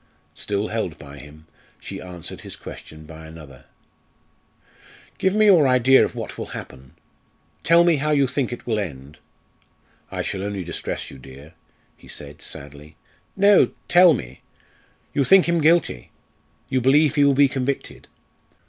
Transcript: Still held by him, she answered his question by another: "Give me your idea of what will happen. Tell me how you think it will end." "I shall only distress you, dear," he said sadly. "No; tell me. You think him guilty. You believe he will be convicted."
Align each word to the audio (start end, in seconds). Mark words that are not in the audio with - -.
Still 0.33 0.69
held 0.69 0.97
by 0.97 1.19
him, 1.19 1.45
she 1.79 2.01
answered 2.01 2.41
his 2.41 2.55
question 2.55 3.05
by 3.05 3.27
another: 3.27 3.65
"Give 5.19 5.35
me 5.35 5.45
your 5.45 5.67
idea 5.67 6.03
of 6.03 6.15
what 6.15 6.39
will 6.39 6.47
happen. 6.57 6.95
Tell 7.63 7.83
me 7.83 7.97
how 7.97 8.09
you 8.09 8.25
think 8.25 8.51
it 8.51 8.65
will 8.65 8.79
end." 8.79 9.19
"I 10.09 10.23
shall 10.23 10.41
only 10.41 10.63
distress 10.63 11.11
you, 11.11 11.19
dear," 11.19 11.53
he 11.95 12.07
said 12.07 12.41
sadly. 12.41 12.95
"No; 13.35 13.69
tell 13.87 14.15
me. 14.15 14.41
You 15.13 15.23
think 15.23 15.47
him 15.47 15.61
guilty. 15.61 16.09
You 16.67 16.81
believe 16.81 17.13
he 17.13 17.23
will 17.23 17.35
be 17.35 17.47
convicted." 17.47 18.07